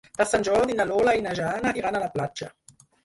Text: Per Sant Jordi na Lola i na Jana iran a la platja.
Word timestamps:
Per 0.19 0.25
Sant 0.29 0.45
Jordi 0.47 0.77
na 0.79 0.87
Lola 0.93 1.13
i 1.19 1.21
na 1.27 1.35
Jana 1.41 1.75
iran 1.83 1.99
a 1.99 2.01
la 2.05 2.09
platja. 2.17 2.49